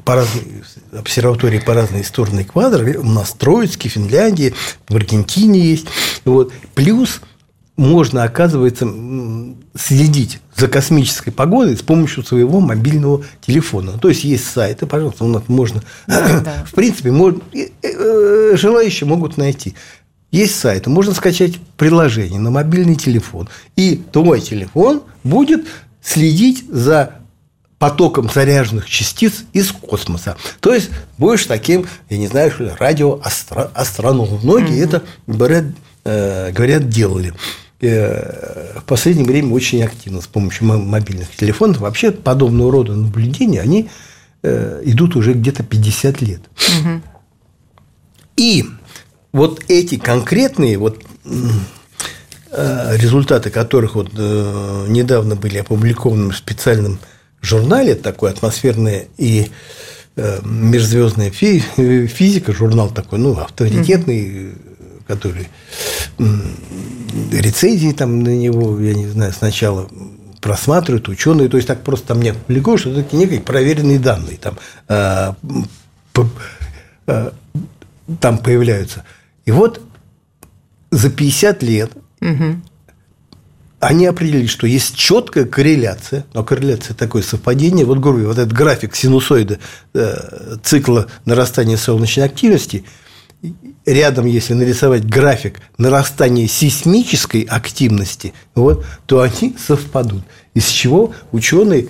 по 0.05 0.15
разной, 0.15 0.45
обсерватории 0.93 1.59
по 1.59 1.75
разные 1.75 2.05
стороны 2.05 2.43
эквадора. 2.43 2.97
У 3.01 3.11
нас 3.11 3.33
Троицкий, 3.33 3.91
Финляндии, 3.91 4.55
в 4.89 4.95
Аргентине 4.95 5.59
есть. 5.59 5.87
Вот. 6.25 6.53
Плюс 6.77 7.21
можно, 7.77 8.23
оказывается, 8.23 8.89
следить 9.75 10.39
за 10.55 10.69
космической 10.69 11.31
погодой 11.33 11.77
с 11.77 11.83
помощью 11.83 12.23
своего 12.23 12.61
мобильного 12.61 13.25
телефона. 13.41 13.99
То 13.99 14.11
есть 14.11 14.23
есть 14.23 14.45
сайты, 14.45 14.87
пожалуйста, 14.87 15.25
можно, 15.25 15.83
да. 16.07 16.65
в 16.67 16.75
принципе, 16.75 17.11
можно, 17.11 17.41
э, 17.53 18.57
желающие 18.57 19.09
могут 19.09 19.39
найти. 19.39 19.75
Есть 20.31 20.57
сайт, 20.57 20.87
можно 20.87 21.13
скачать 21.13 21.59
приложение 21.77 22.39
на 22.39 22.51
мобильный 22.51 22.95
телефон, 22.95 23.49
и 23.77 24.01
твой 24.13 24.41
телефон 24.41 25.03
будет 25.25 25.67
следить 26.03 26.65
за 26.69 27.21
потоком 27.79 28.31
заряженных 28.31 28.89
частиц 28.89 29.45
из 29.55 29.73
космоса. 29.73 30.37
То 30.61 30.75
есть 30.75 30.91
будешь 31.19 31.47
таким, 31.47 31.87
я 32.11 32.19
не 32.19 32.29
знаю, 32.29 32.51
что 32.51 32.77
радиоастрономом. 32.79 34.41
Многие 34.43 34.79
mm-hmm. 34.81 34.85
это 34.85 35.03
говорят, 35.27 35.65
э, 36.05 36.53
говорят, 36.53 36.89
делали. 36.91 37.33
Э, 37.81 38.79
в 38.81 38.85
последнее 38.85 39.27
время 39.27 39.55
очень 39.55 39.83
активно 39.83 40.21
с 40.21 40.27
помощью 40.27 40.67
мобильных 40.67 41.35
телефонов. 41.35 41.79
Вообще 41.79 42.11
подобного 42.11 42.71
рода 42.71 42.95
наблюдения, 42.95 43.63
они 43.63 43.89
э, 44.43 44.83
идут 44.85 45.17
уже 45.17 45.33
где-то 45.33 45.63
50 45.63 46.21
лет. 46.21 46.43
Угу. 46.69 47.01
И 48.37 48.67
вот 49.33 49.63
эти 49.69 49.97
конкретные 49.97 50.77
вот 50.77 51.03
э, 52.53 52.97
результаты 52.97 53.51
которых 53.51 53.95
вот 53.95 54.11
э, 54.17 54.87
недавно 54.89 55.37
были 55.37 55.59
опубликованы 55.59 56.33
в 56.33 56.37
специальном 56.37 56.99
журнале, 57.41 57.95
такой 57.95 58.31
атмосферная 58.31 59.07
и 59.19 59.51
э, 60.17 60.41
межзвездная 60.45 61.31
физика, 61.31 62.53
журнал 62.53 62.91
такой, 62.91 63.19
ну, 63.19 63.39
авторитетный, 63.39 64.55
который 65.07 65.49
рецензии 67.33 67.93
там 67.93 68.23
на 68.23 68.37
него, 68.37 68.79
я 68.81 68.95
не 68.95 69.07
знаю, 69.07 69.33
сначала 69.33 69.89
просматривают 70.41 71.09
ученые, 71.09 71.49
то 71.49 71.57
есть 71.57 71.67
так 71.69 71.83
просто 71.83 72.09
там 72.09 72.23
не 72.23 72.31
опубликуют, 72.31 72.81
что 72.81 72.91
это 72.91 73.17
некие 73.17 73.41
проверенные 73.41 73.99
данные 73.99 74.39
там, 74.39 75.37
там 78.21 78.39
появляются. 78.39 79.05
И 79.51 79.53
вот 79.53 79.81
за 80.93 81.11
50 81.11 81.65
лет 81.65 81.91
угу. 82.21 82.61
они 83.81 84.07
определили, 84.07 84.47
что 84.47 84.69
есть 84.69 84.95
четкая 84.95 85.45
корреляция, 85.45 86.25
но 86.35 86.45
корреляция 86.45 86.95
такое 86.95 87.23
совпадение, 87.25 87.85
вот 87.85 87.99
говорю, 87.99 88.29
вот 88.29 88.39
этот 88.39 88.53
график 88.53 88.95
синусоида 88.95 89.59
э, 89.93 90.57
цикла 90.63 91.09
нарастания 91.25 91.77
солнечной 91.77 92.27
активности, 92.27 92.85
рядом, 93.85 94.27
если 94.27 94.55
нарисовать 94.55 95.05
график 95.05 95.61
нарастания 95.79 96.47
сейсмической 96.47 97.43
активности, 97.43 98.35
вот, 98.55 98.87
то 99.07 99.21
они 99.21 99.57
совпадут. 99.59 100.23
Из 100.55 100.69
чего 100.69 101.13
ученые 101.33 101.89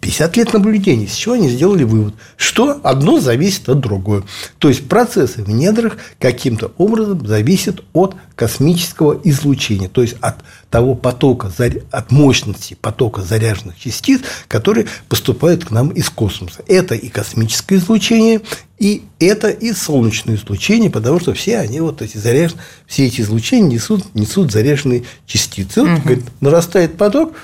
50 0.00 0.36
лет 0.36 0.52
наблюдений, 0.52 1.06
с 1.06 1.14
чего 1.14 1.34
они 1.34 1.48
сделали 1.48 1.84
вывод, 1.84 2.14
что 2.36 2.80
одно 2.82 3.20
зависит 3.20 3.68
от 3.68 3.80
другого. 3.80 4.24
То 4.58 4.68
есть 4.68 4.88
процессы 4.88 5.42
в 5.42 5.50
недрах 5.50 5.96
каким-то 6.18 6.72
образом 6.78 7.26
зависят 7.26 7.82
от 7.92 8.16
космического 8.34 9.20
излучения, 9.24 9.88
то 9.88 10.02
есть 10.02 10.16
от 10.20 10.36
того 10.70 10.94
потока, 10.94 11.52
от 11.90 12.10
мощности 12.10 12.76
потока 12.80 13.22
заряженных 13.22 13.78
частиц, 13.78 14.20
которые 14.48 14.86
поступают 15.08 15.64
к 15.64 15.70
нам 15.70 15.88
из 15.90 16.08
космоса. 16.08 16.62
Это 16.66 16.94
и 16.94 17.08
космическое 17.08 17.76
излучение, 17.76 18.40
и 18.78 19.04
это 19.20 19.48
и 19.48 19.72
солнечное 19.72 20.34
излучение, 20.34 20.90
потому 20.90 21.20
что 21.20 21.34
все 21.34 21.58
они 21.58 21.80
вот 21.80 22.02
эти 22.02 22.16
заряженные, 22.18 22.64
все 22.86 23.06
эти 23.06 23.20
излучения 23.20 23.68
несут, 23.68 24.14
несут 24.14 24.50
заряженные 24.50 25.04
частицы. 25.26 25.82
Вот, 25.82 25.90
угу. 25.90 26.02
говорит, 26.02 26.24
нарастает 26.40 26.96
поток, 26.96 27.34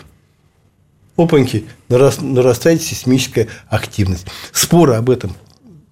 опаньки, 1.19 1.65
нарастает 1.89 2.81
сейсмическая 2.81 3.49
активность. 3.69 4.27
Споры 4.53 4.95
об 4.95 5.11
этом 5.11 5.37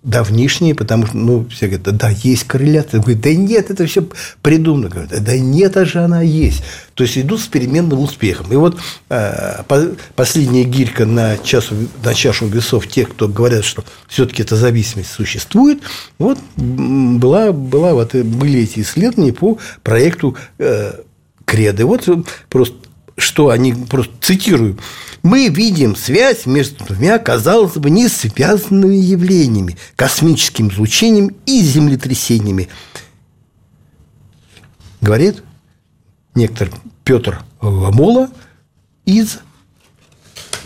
давнишние, 0.06 0.76
потому 0.76 1.04
что, 1.06 1.16
ну, 1.16 1.46
все 1.50 1.66
говорят, 1.66 1.96
да, 1.96 2.10
есть 2.10 2.44
корреляция. 2.44 3.00
Говорят, 3.00 3.22
да 3.22 3.34
нет, 3.34 3.70
это 3.70 3.86
все 3.86 4.06
придумано. 4.40 4.88
Говорят, 4.88 5.24
да 5.24 5.36
нет, 5.36 5.76
а 5.76 5.84
же 5.84 5.98
она 5.98 6.22
есть. 6.22 6.62
То 6.94 7.02
есть 7.02 7.18
идут 7.18 7.40
с 7.40 7.46
переменным 7.46 7.98
успехом. 7.98 8.46
И 8.52 8.54
вот 8.54 8.78
э, 9.10 9.64
последняя 10.14 10.62
гирька 10.62 11.06
на, 11.06 11.36
часу, 11.38 11.74
на 12.04 12.14
чашу 12.14 12.46
весов 12.46 12.86
тех, 12.86 13.10
кто 13.10 13.26
говорят, 13.26 13.64
что 13.64 13.84
все-таки 14.06 14.42
эта 14.42 14.54
зависимость 14.54 15.10
существует, 15.10 15.80
вот 16.18 16.38
была, 16.56 17.50
была, 17.50 17.94
вот, 17.94 18.14
были 18.14 18.60
эти 18.60 18.80
исследования 18.80 19.32
по 19.32 19.58
проекту 19.82 20.36
э, 20.58 21.00
Креды. 21.44 21.84
Вот 21.84 22.08
просто 22.48 22.76
что 23.16 23.48
они, 23.50 23.74
просто 23.74 24.12
цитирую, 24.20 24.78
мы 25.22 25.48
видим 25.48 25.96
связь 25.96 26.46
между 26.46 26.84
двумя, 26.84 27.18
казалось 27.18 27.74
бы, 27.74 27.90
не 27.90 28.08
связанными 28.08 28.94
явлениями– 28.94 29.76
космическим 29.96 30.68
излучением 30.68 31.34
и 31.46 31.60
землетрясениями. 31.62 32.68
Говорит 35.00 35.42
некоторый 36.34 36.72
Петр 37.04 37.42
Ламола 37.60 38.30
из 39.04 39.38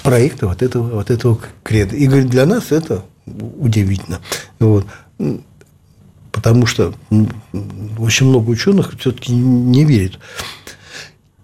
проекта 0.02 0.48
вот 0.48 0.62
этого, 0.62 0.96
вот 0.96 1.10
этого 1.10 1.38
креда. 1.62 1.96
И 1.96 2.06
говорит, 2.06 2.28
для 2.28 2.46
нас 2.46 2.72
это 2.72 3.04
удивительно. 3.26 4.20
Вот. 4.58 4.86
Потому 6.32 6.66
что 6.66 6.94
очень 7.98 8.26
много 8.26 8.50
ученых 8.50 8.94
все-таки 8.98 9.32
не 9.32 9.84
верят 9.84 10.18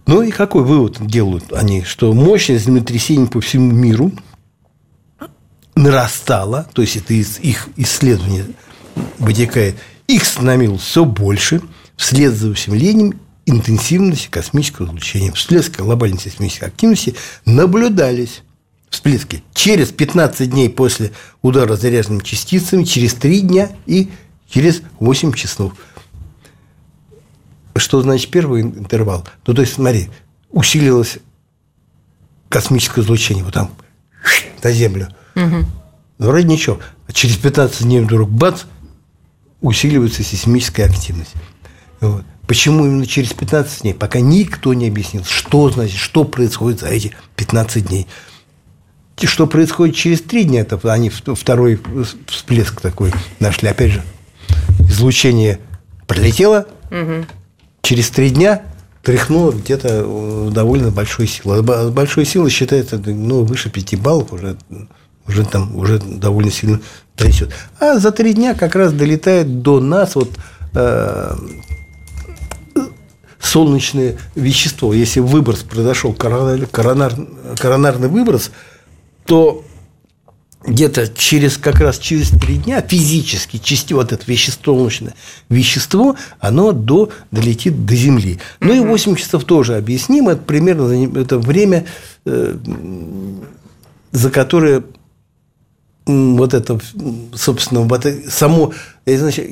ну 0.06 0.22
и 0.22 0.30
какой 0.30 0.62
вывод 0.62 1.04
делают 1.04 1.52
они? 1.52 1.82
Что 1.82 2.12
мощность 2.12 2.66
землетрясений 2.66 3.26
по 3.26 3.40
всему 3.40 3.72
миру 3.72 4.12
нарастала, 5.74 6.68
то 6.72 6.82
есть 6.82 6.96
это 6.96 7.14
из 7.14 7.38
их 7.40 7.68
исследования 7.76 8.46
вытекает, 9.18 9.76
их 10.06 10.24
становилось 10.24 10.82
все 10.82 11.04
больше 11.04 11.60
вслед 11.96 12.34
за 12.34 12.48
усилением 12.48 13.18
интенсивности 13.46 14.28
космического 14.28 14.86
излучения. 14.86 15.32
Всплески 15.32 15.78
глобальной 15.78 16.18
сейсмической 16.18 16.68
активности 16.68 17.14
наблюдались 17.44 18.42
всплески 18.90 19.42
через 19.54 19.90
15 19.90 20.50
дней 20.50 20.70
после 20.70 21.12
удара 21.42 21.76
заряженными 21.76 22.22
частицами, 22.22 22.84
через 22.84 23.14
3 23.14 23.40
дня 23.40 23.70
и 23.86 24.08
через 24.48 24.82
8 25.00 25.32
часов. 25.32 25.72
Что 27.78 28.00
значит 28.02 28.30
первый 28.30 28.62
интервал? 28.62 29.26
Ну, 29.46 29.54
то 29.54 29.62
есть, 29.62 29.74
смотри, 29.74 30.08
усилилось 30.50 31.18
космическое 32.48 33.02
излучение 33.02 33.44
вот 33.44 33.54
там 33.54 33.70
на 34.62 34.72
Землю. 34.72 35.08
Угу. 35.34 35.66
Вроде 36.18 36.46
ничего. 36.46 36.78
А 37.08 37.12
через 37.12 37.36
15 37.36 37.82
дней 37.82 38.00
вдруг 38.00 38.30
бац, 38.30 38.62
усиливается 39.60 40.22
сейсмическая 40.22 40.86
активность. 40.86 41.32
Вот. 42.00 42.24
Почему 42.46 42.86
именно 42.86 43.06
через 43.06 43.32
15 43.32 43.82
дней? 43.82 43.94
Пока 43.94 44.20
никто 44.20 44.72
не 44.72 44.88
объяснил, 44.88 45.24
что 45.24 45.70
значит, 45.70 45.98
что 45.98 46.24
происходит 46.24 46.80
за 46.80 46.88
эти 46.88 47.14
15 47.36 47.86
дней. 47.86 48.06
Что 49.20 49.46
происходит 49.46 49.96
через 49.96 50.22
3 50.22 50.44
дня, 50.44 50.60
это 50.60 50.78
они 50.92 51.10
второй 51.10 51.80
всплеск 52.28 52.80
такой 52.80 53.12
нашли. 53.40 53.68
Опять 53.68 53.92
же, 53.92 54.02
излучение 54.78 55.58
пролетело, 56.06 56.66
угу 56.90 57.26
через 57.86 58.10
три 58.10 58.30
дня 58.30 58.62
тряхнуло 59.04 59.52
где-то 59.52 59.88
э, 60.04 60.50
довольно 60.52 60.90
большой 60.90 61.28
силой. 61.28 61.62
Большой 61.62 62.24
силой 62.26 62.50
считается 62.50 62.98
ну, 62.98 63.44
выше 63.44 63.70
5 63.70 64.00
баллов 64.00 64.32
уже, 64.32 64.56
уже 65.28 65.44
там 65.44 65.76
уже 65.76 66.00
довольно 66.00 66.50
сильно 66.50 66.80
трясет. 67.14 67.52
А 67.78 67.98
за 67.98 68.10
три 68.10 68.34
дня 68.34 68.54
как 68.54 68.74
раз 68.74 68.92
долетает 68.92 69.62
до 69.62 69.78
нас 69.78 70.16
вот 70.16 70.30
э, 70.74 71.36
солнечное 73.38 74.16
вещество. 74.34 74.92
Если 74.92 75.20
выброс 75.20 75.62
произошел, 75.62 76.12
коронар, 76.12 77.12
коронарный 77.56 78.08
выброс, 78.08 78.50
то 79.26 79.64
где-то 80.66 81.08
через 81.08 81.56
как 81.56 81.80
раз 81.80 81.98
через 81.98 82.30
три 82.30 82.56
дня 82.56 82.80
физически 82.82 83.58
части 83.58 83.92
вот 83.92 84.12
это 84.12 84.22
вещество 84.26 84.74
солнечное 84.74 85.14
вещество 85.48 86.16
оно 86.38 86.72
до 86.72 87.10
долетит 87.30 87.86
до 87.86 87.94
земли. 87.94 88.38
Ну 88.60 88.74
и 88.74 88.80
8 88.80 89.16
часов 89.16 89.44
тоже 89.44 89.76
объяснимо 89.76 90.32
это 90.32 90.42
примерно 90.42 91.18
это 91.18 91.38
время 91.38 91.86
э, 92.24 92.56
за 94.12 94.30
которое 94.30 94.84
вот 96.06 96.54
это 96.54 96.78
собственно 97.34 97.80
вот 97.80 98.06
само 98.28 98.72
значит 99.06 99.48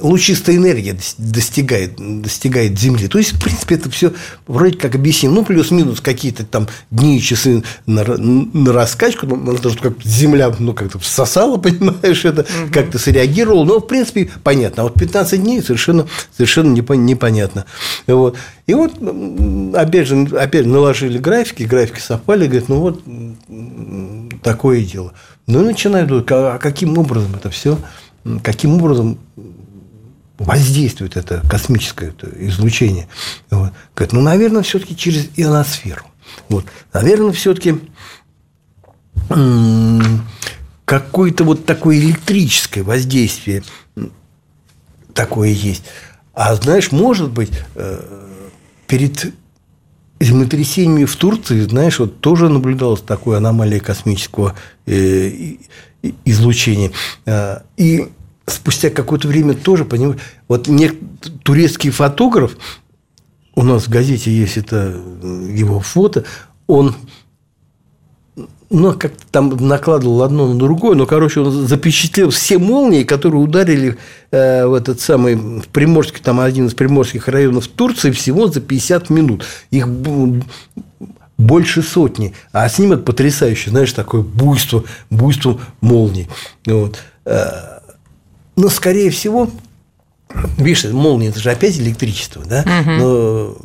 лучистая 0.00 0.56
энергия 0.56 0.96
достигает, 1.18 1.94
достигает 2.22 2.78
Земли. 2.78 3.08
То 3.08 3.18
есть, 3.18 3.32
в 3.32 3.42
принципе, 3.42 3.76
это 3.76 3.90
все 3.90 4.12
вроде 4.46 4.76
как 4.76 4.94
объяснимо. 4.94 5.36
Ну, 5.36 5.44
плюс-минус 5.44 6.00
какие-то 6.00 6.44
там 6.44 6.68
дни 6.90 7.18
и 7.18 7.20
часы 7.20 7.62
на, 7.86 8.04
на 8.04 8.72
раскачку. 8.72 9.26
Ну, 9.26 9.36
надо, 9.36 9.70
как 9.76 10.02
Земля 10.02 10.52
ну, 10.58 10.72
как-то 10.72 10.98
всосала, 10.98 11.56
понимаешь, 11.58 12.24
это 12.24 12.42
угу. 12.42 12.72
как-то 12.72 12.98
среагировала. 12.98 13.64
Но, 13.64 13.80
в 13.80 13.86
принципе, 13.86 14.30
понятно. 14.42 14.82
А 14.82 14.84
вот 14.84 14.94
15 14.94 15.42
дней 15.42 15.62
совершенно, 15.62 16.06
совершенно 16.36 16.72
непонятно. 16.74 17.64
Вот. 18.06 18.36
И 18.66 18.74
вот, 18.74 18.92
опять 19.74 20.06
же, 20.06 20.28
опять 20.38 20.64
наложили 20.64 21.18
графики, 21.18 21.64
графики 21.64 21.98
совпали, 21.98 22.46
говорят, 22.46 22.68
ну 22.68 22.80
вот 22.80 23.02
такое 24.42 24.82
дело. 24.84 25.12
Ну, 25.48 25.62
и 25.62 25.64
начинают, 25.64 26.10
а 26.30 26.58
каким 26.58 26.96
образом 26.96 27.34
это 27.34 27.50
все, 27.50 27.78
каким 28.44 28.74
образом 28.74 29.18
воздействует 30.40 31.16
это 31.18 31.42
космическое 31.48 32.08
это 32.08 32.28
излучение. 32.46 33.08
Вот. 33.50 33.72
Говорит, 33.94 34.12
ну, 34.14 34.22
наверное, 34.22 34.62
все-таки 34.62 34.96
через 34.96 35.28
ионосферу. 35.36 36.06
Вот. 36.48 36.64
Наверное, 36.94 37.32
все-таки 37.32 37.78
какое-то 40.86 41.44
вот 41.44 41.66
такое 41.66 41.98
электрическое 41.98 42.82
воздействие 42.82 43.62
такое 45.12 45.50
есть. 45.50 45.84
А 46.32 46.54
знаешь, 46.54 46.90
может 46.90 47.30
быть, 47.30 47.50
э, 47.74 48.00
перед 48.86 49.34
землетрясениями 50.20 51.04
в 51.04 51.16
Турции, 51.16 51.60
знаешь, 51.60 51.98
вот 51.98 52.20
тоже 52.20 52.48
наблюдалась 52.48 53.02
такое 53.02 53.36
аномалия 53.36 53.80
космического 53.80 54.54
э, 54.86 55.56
излучения. 56.24 56.92
Э, 57.26 57.60
и 57.76 58.08
спустя 58.50 58.90
какое-то 58.90 59.28
время 59.28 59.54
тоже 59.54 59.84
понимаю, 59.84 60.18
вот 60.48 60.68
не, 60.68 60.90
турецкий 61.42 61.90
фотограф, 61.90 62.56
у 63.54 63.62
нас 63.62 63.84
в 63.84 63.90
газете 63.90 64.30
есть 64.30 64.56
это 64.56 65.00
его 65.22 65.80
фото, 65.80 66.24
он 66.66 66.94
ну, 68.70 68.92
как-то 68.92 69.24
там 69.32 69.48
накладывал 69.56 70.22
одно 70.22 70.46
на 70.52 70.58
другое, 70.58 70.94
но, 70.94 71.04
короче, 71.04 71.40
он 71.40 71.66
запечатлел 71.66 72.30
все 72.30 72.58
молнии, 72.58 73.02
которые 73.02 73.42
ударили 73.42 73.98
э, 74.30 74.64
в 74.64 74.74
этот 74.74 75.00
самый 75.00 75.34
в 75.34 75.66
Приморске, 75.68 76.20
там 76.22 76.38
один 76.38 76.66
из 76.66 76.74
приморских 76.74 77.26
районов 77.26 77.66
Турции 77.66 78.12
всего 78.12 78.46
за 78.46 78.60
50 78.60 79.10
минут. 79.10 79.44
Их 79.72 79.88
больше 81.36 81.82
сотни. 81.82 82.32
А 82.52 82.68
снимок 82.68 83.04
потрясающий, 83.04 83.70
знаешь, 83.70 83.92
такое 83.92 84.22
буйство, 84.22 84.84
буйство 85.10 85.60
молний. 85.80 86.28
Вот. 86.64 87.00
Но, 88.56 88.68
скорее 88.68 89.10
всего, 89.10 89.50
видишь, 90.58 90.84
молния– 90.84 91.28
это 91.30 91.40
же 91.40 91.50
опять 91.50 91.78
электричество, 91.78 92.44
да? 92.44 92.60
Угу. 92.62 92.90
Но 92.90 93.56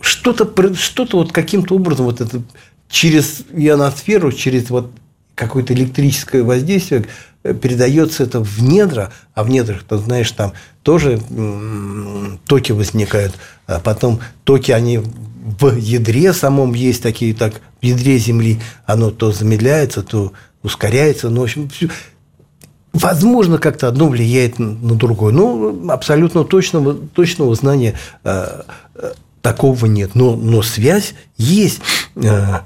что-то, 0.00 0.74
что-то 0.74 1.18
вот 1.18 1.32
каким-то 1.32 1.74
образом 1.74 2.06
вот 2.06 2.20
это 2.20 2.42
через 2.88 3.42
ионосферу, 3.52 4.32
через 4.32 4.70
вот 4.70 4.90
какое-то 5.34 5.74
электрическое 5.74 6.42
воздействие 6.42 7.06
э, 7.42 7.54
передается 7.54 8.22
это 8.22 8.40
в 8.40 8.62
недра, 8.62 9.12
а 9.34 9.44
в 9.44 9.50
недрах, 9.50 9.84
ты 9.84 9.98
знаешь, 9.98 10.30
там 10.32 10.52
тоже 10.82 11.20
токи 12.46 12.72
возникают, 12.72 13.34
а 13.66 13.80
потом 13.80 14.20
токи, 14.44 14.70
они 14.70 14.98
в 14.98 15.76
ядре 15.76 16.32
самом 16.32 16.74
есть 16.74 17.02
такие, 17.02 17.34
так, 17.34 17.60
в 17.80 17.84
ядре 17.84 18.18
Земли 18.18 18.60
оно 18.84 19.10
то 19.10 19.30
замедляется, 19.30 20.02
то 20.02 20.32
ускоряется, 20.62 21.28
ну, 21.28 21.42
в 21.42 21.44
общем, 21.44 21.70
Возможно, 22.96 23.58
как-то 23.58 23.88
одно 23.88 24.08
влияет 24.08 24.58
на 24.58 24.94
другое. 24.94 25.32
Ну, 25.32 25.90
абсолютно 25.90 26.44
точного, 26.44 26.94
точного 26.94 27.54
знания 27.54 27.94
э, 28.24 28.62
э, 28.94 29.12
такого 29.42 29.84
нет. 29.84 30.14
Но, 30.14 30.34
но 30.34 30.62
связь 30.62 31.14
есть. 31.36 31.80
Э, 32.16 32.60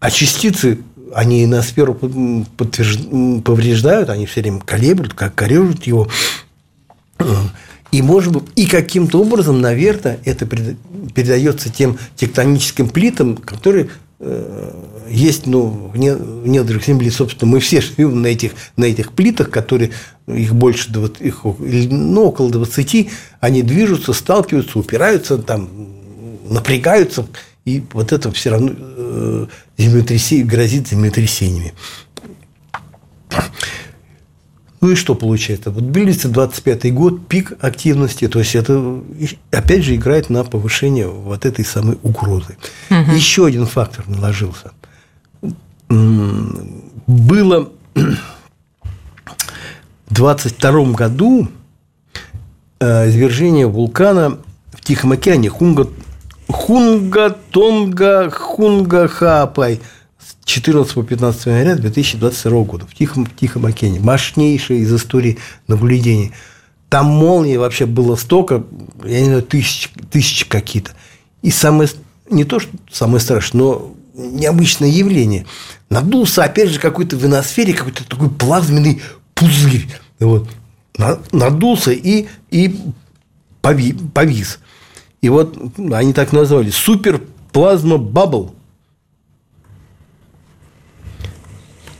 а 0.00 0.10
частицы, 0.10 0.80
они 1.14 1.44
и 1.44 2.44
подтвержд... 2.56 3.00
повреждают, 3.44 4.10
они 4.10 4.26
все 4.26 4.40
время 4.40 4.60
колеблют, 4.60 5.14
как 5.14 5.36
корежат 5.36 5.84
его. 5.84 6.08
И, 7.92 8.02
может 8.02 8.32
быть, 8.32 8.42
и 8.56 8.66
каким-то 8.66 9.20
образом, 9.20 9.60
наверное, 9.60 10.18
это 10.24 10.46
передается 10.46 11.70
тем 11.70 11.96
тектоническим 12.16 12.88
плитам, 12.88 13.36
которые 13.36 13.90
есть, 15.08 15.46
ну, 15.46 15.90
в 15.92 15.98
недрах 15.98 16.84
земли, 16.84 17.10
собственно, 17.10 17.50
мы 17.50 17.60
все 17.60 17.82
живем 17.82 18.22
на 18.22 18.28
этих, 18.28 18.52
на 18.76 18.86
этих 18.86 19.12
плитах, 19.12 19.50
которые, 19.50 19.92
их 20.26 20.54
больше, 20.54 20.90
их, 21.20 21.44
ну, 21.44 22.24
около 22.24 22.50
20, 22.50 23.10
они 23.40 23.62
движутся, 23.62 24.14
сталкиваются, 24.14 24.78
упираются, 24.78 25.36
там, 25.36 25.68
напрягаются, 26.48 27.26
и 27.66 27.82
вот 27.92 28.12
это 28.12 28.32
все 28.32 28.50
равно 28.50 28.72
э, 28.76 29.46
землетрясение, 29.76 30.46
грозит 30.46 30.88
землетрясениями. 30.88 31.74
Ну 34.80 34.90
и 34.90 34.94
что 34.94 35.14
получается? 35.14 35.70
Вот 35.70 35.84
близится 35.84 36.28
25 36.28 36.92
год, 36.92 37.26
пик 37.26 37.52
активности, 37.60 38.28
то 38.28 38.38
есть 38.38 38.54
это 38.54 39.00
опять 39.50 39.82
же 39.82 39.94
играет 39.94 40.28
на 40.28 40.44
повышение 40.44 41.08
вот 41.08 41.46
этой 41.46 41.64
самой 41.64 41.98
угрозы. 42.02 42.56
Угу. 42.90 43.12
Еще 43.12 43.46
один 43.46 43.66
фактор 43.66 44.06
наложился. 44.08 44.72
Было 45.88 47.70
в 47.94 48.14
22 50.10 50.92
году 50.92 51.48
э, 52.80 53.08
извержение 53.08 53.66
вулкана 53.66 54.38
в 54.72 54.82
Тихом 54.82 55.12
океане 55.12 55.48
Хунга, 55.48 55.88
Хунга 56.48 57.30
Тонга 57.50 58.30
Хунга 58.30 59.08
Хапай– 59.08 59.80
14 60.46 60.94
по 60.94 61.02
15 61.02 61.46
января 61.46 61.74
2022 61.74 62.62
года 62.62 62.86
в 62.86 62.94
Тихом, 62.94 63.26
Тихом 63.26 63.66
океане. 63.66 63.98
Мощнейшая 63.98 64.78
из 64.78 64.94
истории 64.94 65.38
наблюдений. 65.66 66.32
Там 66.88 67.06
молнии 67.06 67.56
вообще 67.56 67.84
было 67.84 68.14
столько, 68.14 68.64
я 69.04 69.20
не 69.20 69.26
знаю, 69.26 69.42
тысяч, 69.42 69.90
тысячи 70.10 70.48
какие-то. 70.48 70.92
И 71.42 71.50
самое, 71.50 71.88
не 72.30 72.44
то, 72.44 72.60
что 72.60 72.70
самое 72.90 73.18
страшное, 73.18 73.58
но 73.60 73.94
необычное 74.14 74.88
явление. 74.88 75.46
Надулся, 75.90 76.44
опять 76.44 76.70
же, 76.70 76.78
какой-то 76.78 77.16
в 77.16 77.26
иносфере, 77.26 77.74
какой-то 77.74 78.08
такой 78.08 78.30
плазменный 78.30 79.02
пузырь. 79.34 79.88
Вот. 80.20 80.48
Надулся 81.32 81.90
и, 81.90 82.28
и 82.52 82.78
повис. 83.62 84.60
И 85.22 85.28
вот 85.28 85.58
они 85.92 86.12
так 86.12 86.32
назвали. 86.32 86.70
Супер 86.70 87.20
плазма 87.50 87.98
бабл. 87.98 88.55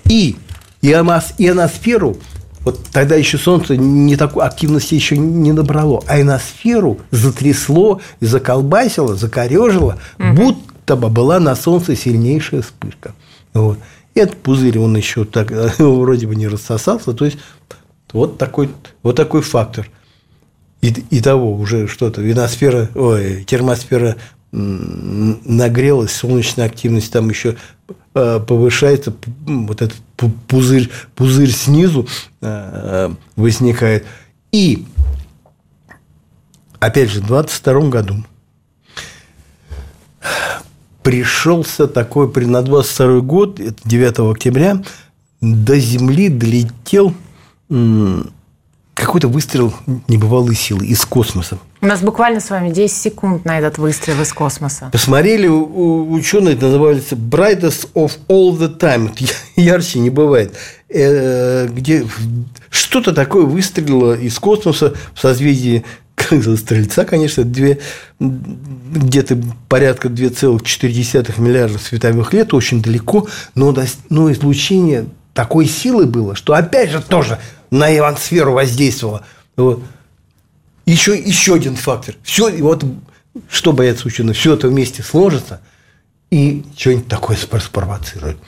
И 0.09 0.37
ионосферу, 0.83 2.17
вот 2.61 2.81
тогда 2.93 3.17
еще 3.17 3.39
Солнце 3.39 3.77
не 3.77 4.17
такой 4.17 4.45
активности 4.45 4.95
еще 4.95 5.17
не 5.17 5.53
набрало, 5.53 6.03
а 6.07 6.21
ионосферу 6.21 6.99
затрясло, 7.11 8.01
заколбасило, 8.21 9.17
закорежило, 9.17 9.99
угу. 10.19 10.33
будто 10.35 10.97
бы 10.97 11.09
была 11.09 11.41
на 11.41 11.57
Солнце 11.57 11.97
сильнейшая 11.97 12.63
вспышка. 12.63 13.15
Вот. 13.55 13.79
И 14.15 14.21
этот 14.21 14.37
пузырь, 14.37 14.79
он 14.79 14.97
еще 14.97 15.25
так 15.25 15.51
вроде 15.79 16.27
бы 16.27 16.37
не 16.37 16.49
рассосался. 16.49 17.13
То 17.13 17.25
есть, 17.25 17.39
вот 18.13 18.39
такой, 18.39 18.71
вот 19.03 19.17
такой 19.17 19.43
фактор. 19.43 19.91
И, 20.83 20.89
и 21.11 21.21
того 21.21 21.55
уже 21.55 21.89
что-то, 21.89 22.21
виносфера, 22.21 22.91
ой, 22.95 23.45
термосфера 23.45 24.17
нагрелась, 24.53 26.13
солнечная 26.13 26.67
активность 26.67 27.13
там 27.13 27.29
еще 27.29 27.57
повышается, 28.17 29.15
вот 29.45 29.83
этот 29.83 29.99
пузырь, 30.49 30.91
пузырь 31.15 31.51
снизу 31.51 32.09
э, 32.41 33.11
возникает. 33.37 34.07
И, 34.53 34.87
опять 36.79 37.11
же, 37.11 37.21
в 37.21 37.27
22 37.27 37.89
году 37.89 38.25
пришелся 41.03 41.87
такой, 41.87 42.33
на 42.47 42.63
22 42.63 43.21
год, 43.21 43.61
это 43.61 43.77
9 43.85 44.19
октября, 44.35 44.83
до 45.43 45.79
Земли 45.79 46.31
долетел 46.31 47.15
какой-то 48.95 49.29
выстрел 49.29 49.75
небывалой 50.09 50.55
силы 50.55 50.87
из 50.87 51.05
космоса. 51.05 51.59
У 51.81 51.87
нас 51.87 52.01
буквально 52.01 52.41
с 52.41 52.51
вами 52.51 52.71
10 52.71 52.97
секунд 52.97 53.45
на 53.45 53.59
этот 53.59 53.79
выстрел 53.79 54.21
из 54.21 54.33
космоса. 54.33 54.89
Посмотрели, 54.93 55.47
ученые, 55.47 56.55
это 56.55 56.67
называется 56.67 57.17
brightest 57.17 57.89
of 57.95 58.13
all 58.29 58.57
the 58.57 58.79
time. 58.79 59.11
Ярче 59.57 59.99
не 59.99 60.11
бывает. 60.11 60.55
Э, 60.89 61.67
где 61.69 62.07
что-то 62.71 63.13
такое 63.13 63.45
выстрелило 63.45 64.15
из 64.15 64.39
космоса 64.39 64.95
в 65.15 65.21
созвездии 65.21 65.85
Стрельца, 66.57 67.05
конечно, 67.05 67.45
две, 67.45 67.79
где-то 68.19 69.39
порядка 69.69 70.09
2,4 70.09 71.41
миллиарда 71.41 71.79
световых 71.79 72.33
лет, 72.33 72.55
очень 72.55 72.83
далеко, 72.83 73.29
но, 73.55 73.75
но 74.09 74.33
излучение 74.33 75.07
такой 75.35 75.67
силы 75.67 76.07
было, 76.07 76.35
что 76.35 76.55
опять 76.55 76.91
же 76.91 77.03
тоже 77.03 77.39
на 77.71 77.95
ионосферу 77.95 78.53
воздействовало. 78.53 79.25
Вот. 79.57 79.83
Еще, 80.87 81.19
еще 81.19 81.55
один 81.55 81.77
фактор. 81.77 82.15
Все, 82.23 82.49
и 82.49 82.63
вот 82.63 82.85
что 83.51 83.73
боятся 83.73 84.07
ученые, 84.07 84.35
все 84.35 84.55
это 84.55 84.69
вместе 84.69 85.03
сложится 85.03 85.61
и 86.31 86.65
что-нибудь 86.77 87.09
такое 87.09 87.37
спровоцирует. 87.37 88.39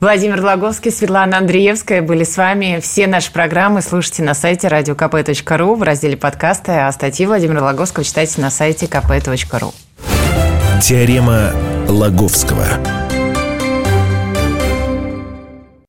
Владимир 0.00 0.42
Логовский, 0.42 0.90
Светлана 0.90 1.38
Андреевская 1.38 2.02
были 2.02 2.24
с 2.24 2.36
вами. 2.36 2.80
Все 2.82 3.06
наши 3.06 3.32
программы 3.32 3.80
слушайте 3.80 4.22
на 4.22 4.34
сайте 4.34 4.68
radiokp.ru 4.68 5.76
в 5.76 5.82
разделе 5.82 6.16
подкасты, 6.16 6.72
а 6.72 6.92
статьи 6.92 7.24
Владимира 7.24 7.62
Логовского 7.62 8.04
читайте 8.04 8.40
на 8.40 8.50
сайте 8.50 8.86
kp.ru. 8.86 9.72
Теорема 10.82 11.52
Логовского. 11.88 13.13